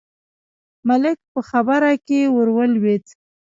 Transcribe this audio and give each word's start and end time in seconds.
ملک 0.87 1.17
په 1.33 1.39
خبره 1.49 1.91
کې 2.07 2.19
ور 2.35 2.47
ولوېد: 2.55 3.05